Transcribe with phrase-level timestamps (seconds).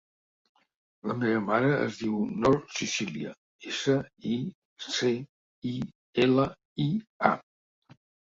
[1.09, 2.15] La meva mare es diu
[2.45, 3.33] Nor Sicilia:
[3.73, 3.97] essa,
[4.31, 4.39] i,
[4.87, 5.11] ce,
[5.75, 5.77] i,
[6.27, 6.47] ela,
[6.89, 6.91] i,
[7.33, 7.35] a.